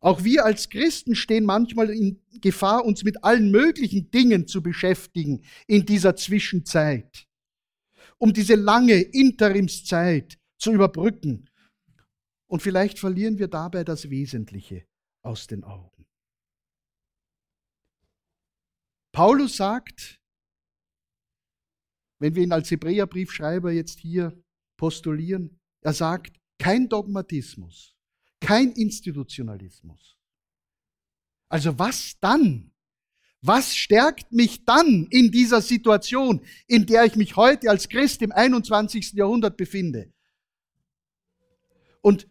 [0.00, 5.44] Auch wir als Christen stehen manchmal in Gefahr, uns mit allen möglichen Dingen zu beschäftigen
[5.68, 7.28] in dieser Zwischenzeit,
[8.18, 11.48] um diese lange Interimszeit zu überbrücken.
[12.48, 14.84] Und vielleicht verlieren wir dabei das Wesentliche
[15.22, 16.06] aus den Augen.
[19.12, 20.21] Paulus sagt,
[22.22, 24.32] wenn wir ihn als Hebräerbriefschreiber jetzt hier
[24.76, 27.96] postulieren, er sagt, kein Dogmatismus,
[28.38, 30.16] kein Institutionalismus.
[31.48, 32.70] Also was dann?
[33.40, 38.30] Was stärkt mich dann in dieser Situation, in der ich mich heute als Christ im
[38.30, 39.14] 21.
[39.14, 40.12] Jahrhundert befinde?
[42.02, 42.28] Und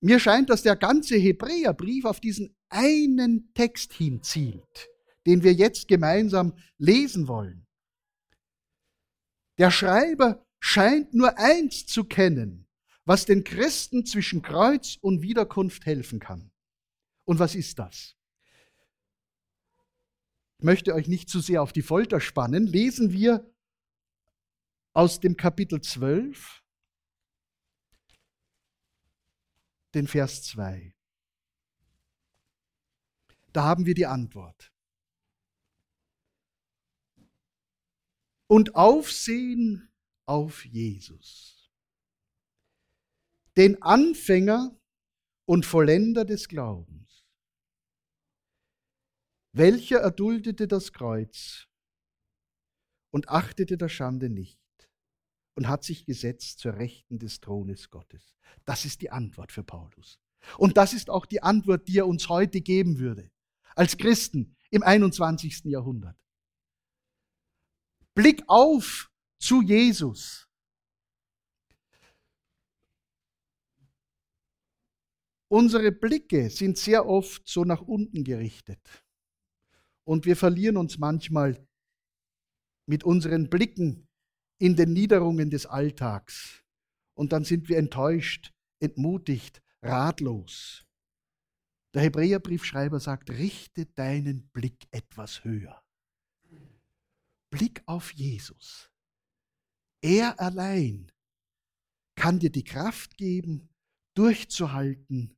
[0.00, 4.88] mir scheint, dass der ganze Hebräerbrief auf diesen einen Text hinzielt,
[5.24, 7.68] den wir jetzt gemeinsam lesen wollen.
[9.58, 12.68] Der Schreiber scheint nur eins zu kennen,
[13.04, 16.50] was den Christen zwischen Kreuz und Wiederkunft helfen kann.
[17.24, 18.16] Und was ist das?
[20.58, 22.66] Ich möchte euch nicht zu sehr auf die Folter spannen.
[22.66, 23.52] Lesen wir
[24.92, 26.62] aus dem Kapitel 12,
[29.94, 30.94] den Vers 2.
[33.52, 34.71] Da haben wir die Antwort.
[38.52, 39.88] Und Aufsehen
[40.26, 41.72] auf Jesus
[43.56, 44.78] den Anfänger
[45.46, 47.24] und Vollender des Glaubens,
[49.54, 51.66] welcher erduldete das Kreuz
[53.10, 54.60] und achtete der Schande nicht
[55.54, 58.36] und hat sich gesetzt zur Rechten des Thrones Gottes.
[58.66, 60.20] Das ist die Antwort für Paulus.
[60.58, 63.30] Und das ist auch die Antwort, die er uns heute geben würde,
[63.74, 65.64] als Christen im 21.
[65.64, 66.21] Jahrhundert.
[68.14, 70.48] Blick auf zu Jesus.
[75.48, 79.04] Unsere Blicke sind sehr oft so nach unten gerichtet.
[80.04, 81.66] Und wir verlieren uns manchmal
[82.86, 84.08] mit unseren Blicken
[84.58, 86.64] in den Niederungen des Alltags.
[87.14, 90.86] Und dann sind wir enttäuscht, entmutigt, ratlos.
[91.94, 95.81] Der Hebräerbriefschreiber sagt, richte deinen Blick etwas höher.
[97.52, 98.90] Blick auf Jesus.
[100.00, 101.12] Er allein
[102.16, 103.68] kann dir die Kraft geben,
[104.14, 105.36] durchzuhalten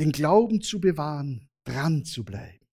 [0.00, 2.66] den Glauben zu bewahren, dran zu bleiben.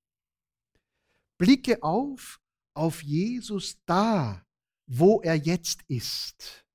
[1.37, 2.41] blicke auf
[2.73, 4.45] auf Jesus da,
[4.85, 6.65] wo er jetzt ist,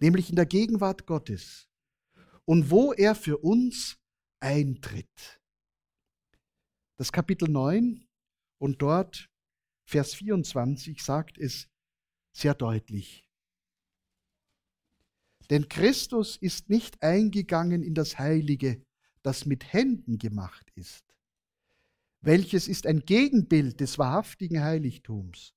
[0.00, 1.68] nämlich in der Gegenwart Gottes
[2.46, 3.96] und wo er für uns
[4.40, 5.40] eintritt.
[6.96, 8.07] Das Kapitel 9
[8.58, 9.30] und dort
[9.84, 11.68] Vers 24 sagt es
[12.32, 13.28] sehr deutlich.
[15.50, 18.82] Denn Christus ist nicht eingegangen in das Heilige,
[19.22, 21.04] das mit Händen gemacht ist,
[22.20, 25.54] welches ist ein Gegenbild des wahrhaftigen Heiligtums,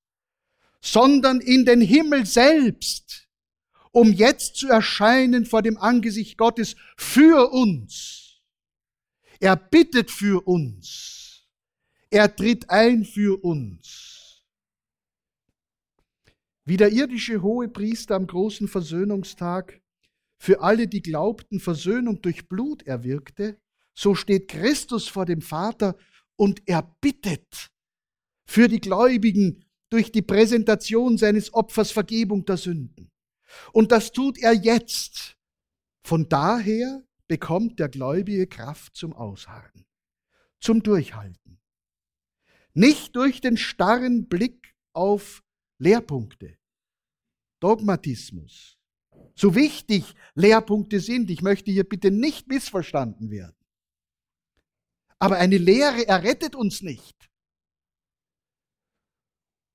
[0.82, 3.28] sondern in den Himmel selbst,
[3.92, 8.42] um jetzt zu erscheinen vor dem Angesicht Gottes für uns.
[9.40, 11.21] Er bittet für uns.
[12.14, 14.44] Er tritt ein für uns.
[16.66, 19.82] Wie der irdische hohe Priester am großen Versöhnungstag
[20.38, 23.62] für alle, die glaubten, Versöhnung durch Blut erwirkte,
[23.94, 25.98] so steht Christus vor dem Vater
[26.36, 27.72] und er bittet
[28.46, 33.10] für die Gläubigen durch die Präsentation seines Opfers Vergebung der Sünden.
[33.72, 35.38] Und das tut er jetzt.
[36.04, 39.86] Von daher bekommt der Gläubige Kraft zum Ausharren,
[40.60, 41.61] zum Durchhalten.
[42.74, 45.44] Nicht durch den starren Blick auf
[45.80, 46.58] Lehrpunkte,
[47.60, 48.78] Dogmatismus,
[49.36, 51.30] so wichtig Lehrpunkte sind.
[51.30, 53.56] Ich möchte hier bitte nicht missverstanden werden.
[55.20, 57.30] Aber eine Lehre errettet uns nicht.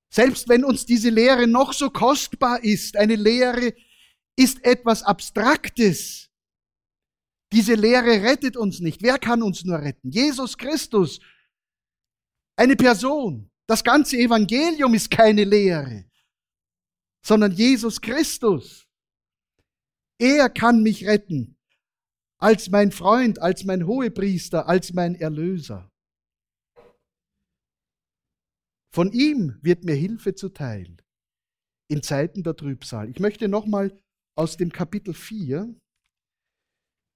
[0.09, 3.73] Selbst wenn uns diese Lehre noch so kostbar ist, eine Lehre
[4.35, 6.29] ist etwas Abstraktes.
[7.51, 9.01] Diese Lehre rettet uns nicht.
[9.01, 10.09] Wer kann uns nur retten?
[10.09, 11.19] Jesus Christus,
[12.57, 13.49] eine Person.
[13.67, 16.05] Das ganze Evangelium ist keine Lehre,
[17.25, 18.87] sondern Jesus Christus.
[20.19, 21.57] Er kann mich retten
[22.39, 25.91] als mein Freund, als mein Hohepriester, als mein Erlöser.
[28.93, 30.97] Von ihm wird mir Hilfe zuteil
[31.89, 33.09] in Zeiten der Trübsal.
[33.09, 34.01] Ich möchte nochmal
[34.35, 35.75] aus dem Kapitel 4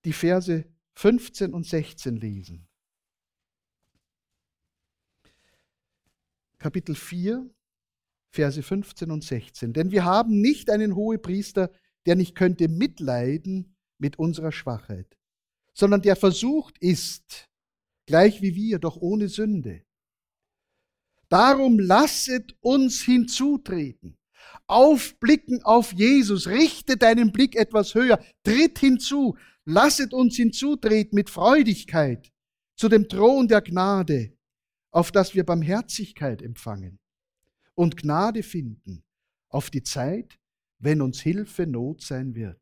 [0.06, 0.66] die Verse
[0.96, 2.71] 15 und 16 lesen.
[6.62, 7.49] Kapitel 4,
[8.32, 9.74] Verse 15 und 16.
[9.74, 11.72] Denn wir haben nicht einen Hohepriester,
[12.05, 15.18] der nicht könnte mitleiden mit unserer Schwachheit,
[15.74, 17.49] sondern der versucht ist,
[18.05, 19.84] gleich wie wir, doch ohne Sünde.
[21.30, 24.20] Darum lasset uns hinzutreten,
[24.68, 29.36] aufblicken auf Jesus, richte deinen Blick etwas höher, tritt hinzu,
[29.66, 32.32] lasset uns hinzutreten mit Freudigkeit
[32.76, 34.38] zu dem Thron der Gnade,
[34.92, 37.00] auf das wir Barmherzigkeit empfangen
[37.76, 39.04] und Gnade finden
[39.50, 40.39] auf die Zeit,
[40.80, 42.60] wenn uns Hilfe Not sein wird.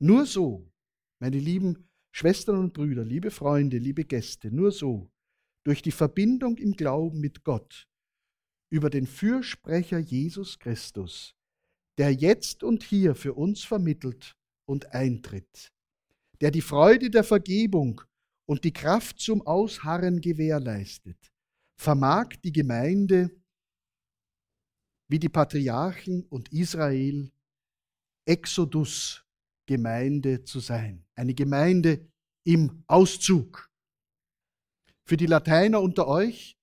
[0.00, 0.70] Nur so,
[1.18, 5.10] meine lieben Schwestern und Brüder, liebe Freunde, liebe Gäste, nur so,
[5.64, 7.88] durch die Verbindung im Glauben mit Gott,
[8.70, 11.34] über den Fürsprecher Jesus Christus,
[11.98, 15.72] der jetzt und hier für uns vermittelt und eintritt,
[16.40, 18.00] der die Freude der Vergebung
[18.46, 21.18] und die Kraft zum Ausharren gewährleistet,
[21.76, 23.30] vermag die Gemeinde
[25.08, 27.30] wie die Patriarchen und Israel
[28.26, 31.04] Exodus-Gemeinde zu sein.
[31.14, 32.06] Eine Gemeinde
[32.44, 33.70] im Auszug.
[35.06, 36.58] Für die Lateiner unter euch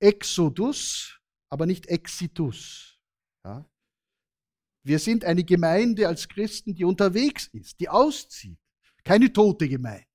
[0.00, 3.00] Exodus, aber nicht Exitus.
[3.44, 3.68] Ja?
[4.84, 8.59] Wir sind eine Gemeinde als Christen, die unterwegs ist, die auszieht.
[9.04, 10.06] Keine tote Gemeinde.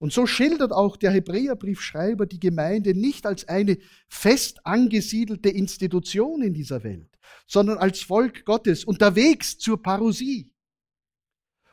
[0.00, 6.54] Und so schildert auch der Hebräerbriefschreiber die Gemeinde nicht als eine fest angesiedelte Institution in
[6.54, 10.52] dieser Welt, sondern als Volk Gottes unterwegs zur Parousie,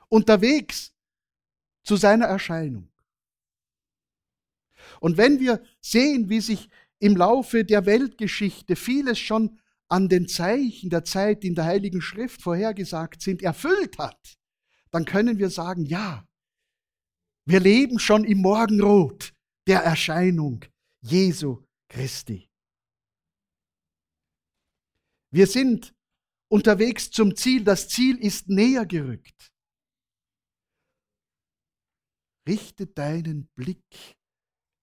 [0.09, 0.93] unterwegs
[1.83, 2.91] zu seiner Erscheinung.
[4.99, 6.69] Und wenn wir sehen, wie sich
[6.99, 12.01] im Laufe der Weltgeschichte vieles schon an den Zeichen der Zeit, die in der Heiligen
[12.01, 14.37] Schrift vorhergesagt sind, erfüllt hat,
[14.91, 16.25] dann können wir sagen, ja,
[17.45, 19.33] wir leben schon im Morgenrot
[19.67, 20.65] der Erscheinung
[21.01, 22.49] Jesu Christi.
[25.31, 25.93] Wir sind
[26.49, 27.63] unterwegs zum Ziel.
[27.63, 29.51] Das Ziel ist näher gerückt.
[32.47, 34.15] Richte deinen Blick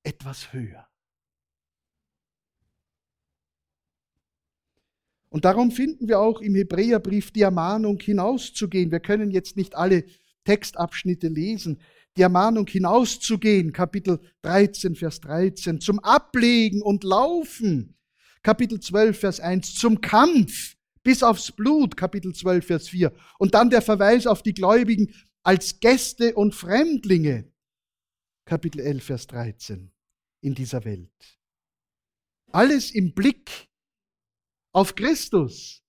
[0.05, 0.92] etwas höher.
[5.33, 8.93] Und darum finden wir auch im Hebräerbrief die Ermahnung hinauszugehen.
[8.93, 10.05] Wir können jetzt nicht alle
[10.45, 11.79] Textabschnitte lesen
[12.17, 17.97] die Ermahnung hinauszugehen, Kapitel 13, Vers 13, zum Ablegen und Laufen,
[18.43, 23.13] Kapitel 12, Vers 1, zum Kampf bis aufs Blut, Kapitel 12, Vers 4.
[23.39, 27.51] Und dann der Verweis auf die Gläubigen als Gäste und Fremdlinge,
[28.45, 29.91] Kapitel 11, Vers 13,
[30.43, 31.39] in dieser Welt.
[32.53, 33.69] Alles im Blick
[34.73, 35.85] auf Christus,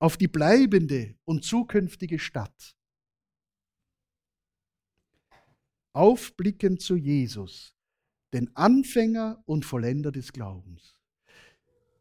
[0.00, 2.76] auf die bleibende und zukünftige Stadt.
[5.94, 7.76] Aufblicken zu Jesus,
[8.32, 10.98] den Anfänger und Vollender des Glaubens.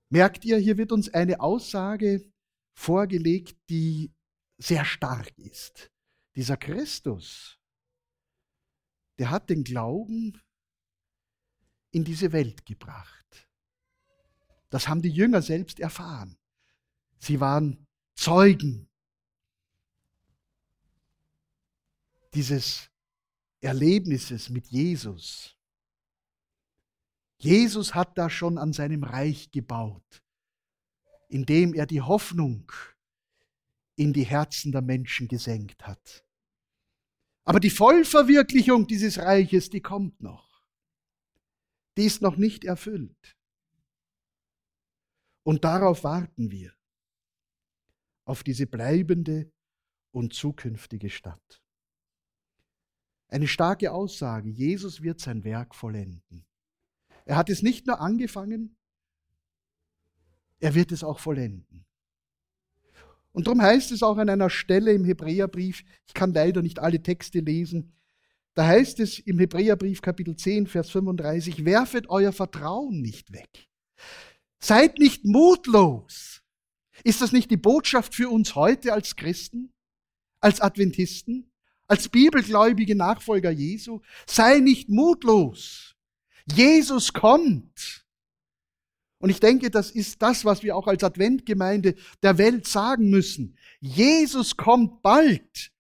[0.10, 2.32] Merkt ihr, hier wird uns eine Aussage
[2.74, 4.14] vorgelegt, die
[4.58, 5.92] sehr stark ist.
[6.36, 7.60] Dieser Christus,
[9.20, 10.42] der hat den Glauben
[11.92, 13.51] in diese Welt gebracht.
[14.72, 16.38] Das haben die Jünger selbst erfahren.
[17.20, 18.90] Sie waren Zeugen
[22.34, 22.90] dieses
[23.60, 25.58] Erlebnisses mit Jesus.
[27.38, 30.24] Jesus hat da schon an seinem Reich gebaut,
[31.28, 32.72] indem er die Hoffnung
[33.98, 36.26] in die Herzen der Menschen gesenkt hat.
[37.44, 40.64] Aber die Vollverwirklichung dieses Reiches, die kommt noch.
[41.98, 43.38] Die ist noch nicht erfüllt.
[45.44, 46.74] Und darauf warten wir,
[48.26, 49.52] auf diese bleibende
[50.12, 51.62] und zukünftige Stadt.
[53.28, 56.46] Eine starke Aussage, Jesus wird sein Werk vollenden.
[57.26, 58.78] Er hat es nicht nur angefangen,
[60.60, 61.86] er wird es auch vollenden.
[63.32, 67.02] Und darum heißt es auch an einer Stelle im Hebräerbrief, ich kann leider nicht alle
[67.02, 67.94] Texte lesen,
[68.54, 73.70] da heißt es im Hebräerbrief Kapitel 10, Vers 35, werfet euer Vertrauen nicht weg.
[74.64, 76.42] Seid nicht mutlos.
[77.04, 79.74] Ist das nicht die Botschaft für uns heute als Christen,
[80.40, 81.52] als Adventisten,
[81.88, 84.02] als bibelgläubige Nachfolger Jesu?
[84.28, 85.96] Sei nicht mutlos.
[86.46, 88.06] Jesus kommt.
[89.20, 93.58] Und ich denke, das ist das, was wir auch als Adventgemeinde der Welt sagen müssen.
[93.80, 95.72] Jesus kommt bald.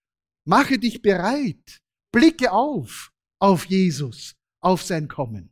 [0.44, 1.82] Mache dich bereit.
[2.12, 3.12] Blicke auf
[3.42, 5.51] auf Jesus, auf sein Kommen.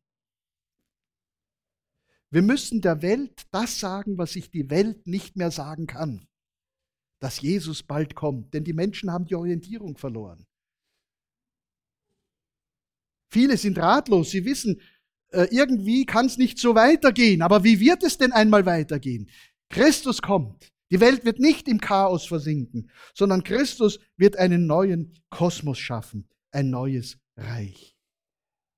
[2.32, 6.28] Wir müssen der Welt das sagen, was sich die Welt nicht mehr sagen kann.
[7.20, 10.46] Dass Jesus bald kommt, denn die Menschen haben die Orientierung verloren.
[13.32, 14.82] Viele sind ratlos, sie wissen,
[15.32, 17.42] äh, irgendwie kann es nicht so weitergehen.
[17.42, 19.30] Aber wie wird es denn einmal weitergehen?
[19.70, 20.72] Christus kommt.
[20.92, 26.72] Die Welt wird nicht im Chaos versinken, sondern Christus wird einen neuen Kosmos schaffen, ein
[26.72, 27.96] neues Reich.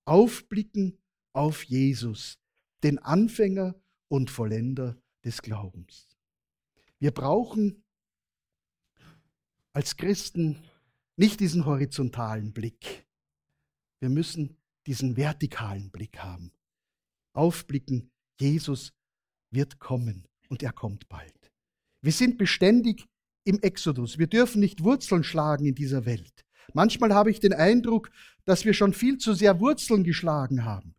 [0.06, 0.98] Aufblicken
[1.34, 2.41] auf Jesus,
[2.84, 3.76] den Anfänger
[4.08, 6.18] und Vollender des Glaubens.
[7.00, 7.84] Wir brauchen
[9.74, 10.62] als Christen
[11.16, 13.08] nicht diesen horizontalen Blick.
[14.00, 14.58] Wir müssen
[14.88, 16.52] diesen vertikalen Blick haben.
[17.34, 18.94] Aufblicken, Jesus
[19.52, 21.52] wird kommen und er kommt bald.
[22.02, 23.08] Wir sind beständig
[23.44, 24.18] im Exodus.
[24.18, 26.46] Wir dürfen nicht Wurzeln schlagen in dieser Welt.
[26.74, 28.12] Manchmal habe ich den Eindruck,
[28.46, 30.96] dass wir schon viel zu sehr Wurzeln geschlagen haben.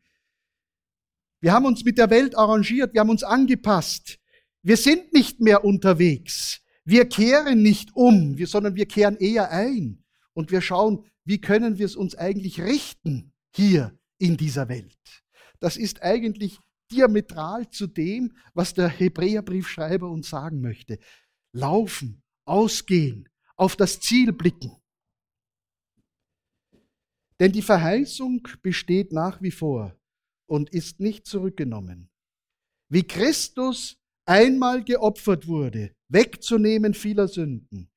[1.42, 4.20] Wir haben uns mit der Welt arrangiert, wir haben uns angepasst.
[4.62, 6.60] Wir sind nicht mehr unterwegs.
[6.84, 10.04] Wir kehren nicht um, sondern wir kehren eher ein.
[10.34, 15.24] Und wir schauen, wie können wir es uns eigentlich richten hier in dieser Welt.
[15.58, 16.60] Das ist eigentlich
[16.92, 21.00] diametral zu dem, was der Hebräerbriefschreiber uns sagen möchte.
[21.52, 24.76] Laufen, ausgehen, auf das Ziel blicken.
[27.40, 29.96] Denn die Verheißung besteht nach wie vor
[30.52, 32.10] und ist nicht zurückgenommen.
[32.90, 33.96] Wie Christus
[34.26, 37.90] einmal geopfert wurde, wegzunehmen vieler Sünden,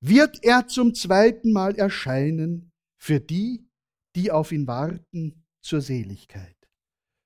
[0.00, 3.68] wird er zum zweiten Mal erscheinen für die,
[4.16, 6.56] die auf ihn warten, zur Seligkeit.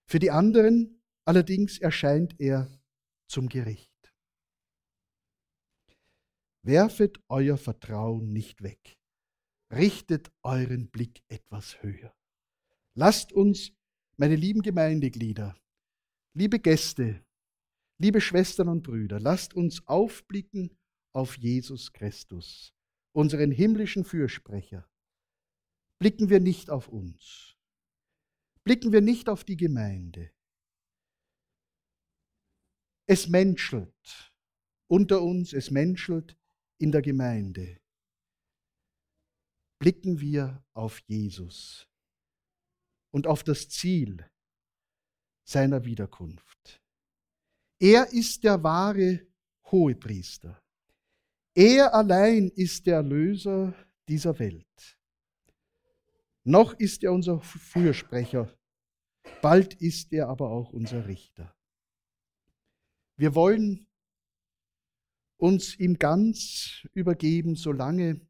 [0.08, 2.68] Für die anderen allerdings erscheint er
[3.28, 3.92] zum Gericht.
[6.62, 8.98] Werfet euer Vertrauen nicht weg.
[9.70, 12.12] Richtet euren Blick etwas höher.
[12.94, 13.70] Lasst uns,
[14.16, 15.56] meine lieben Gemeindeglieder,
[16.34, 17.24] liebe Gäste,
[17.98, 20.76] liebe Schwestern und Brüder, lasst uns aufblicken
[21.12, 22.74] auf Jesus Christus,
[23.12, 24.88] unseren himmlischen Fürsprecher,
[25.98, 27.56] blicken wir nicht auf uns,
[28.62, 30.30] blicken wir nicht auf die Gemeinde.
[33.06, 34.32] Es menschelt
[34.86, 36.38] unter uns, es menschelt
[36.78, 37.80] in der Gemeinde.
[39.78, 41.86] Blicken wir auf Jesus
[43.14, 44.28] und auf das Ziel
[45.44, 46.82] seiner Wiederkunft.
[47.78, 49.24] Er ist der wahre
[49.70, 50.60] Hohepriester.
[51.54, 53.72] Er allein ist der Erlöser
[54.08, 54.98] dieser Welt.
[56.42, 58.52] Noch ist er unser Fürsprecher,
[59.40, 61.54] bald ist er aber auch unser Richter.
[63.16, 63.86] Wir wollen
[65.36, 68.20] uns ihm ganz übergeben, solange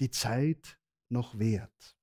[0.00, 1.97] die Zeit noch währt.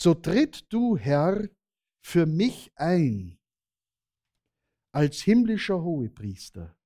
[0.00, 1.48] So tritt du, Herr,
[2.00, 3.36] für mich ein
[4.92, 6.78] als himmlischer Hohepriester.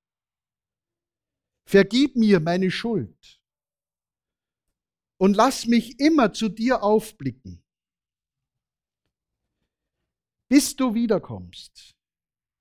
[1.66, 3.38] Vergib mir meine Schuld
[5.18, 7.62] und lass mich immer zu dir aufblicken,
[10.48, 11.94] bis du wiederkommst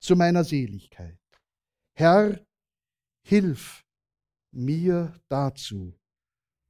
[0.00, 1.18] zu meiner Seligkeit.
[1.94, 2.46] Herr,
[3.22, 3.86] hilf
[4.50, 5.98] mir dazu,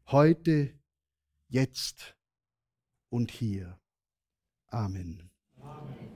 [0.06, 0.78] heute,
[1.48, 2.16] jetzt
[3.12, 3.78] und hier.
[4.68, 5.30] Amen.
[5.60, 6.11] Amen.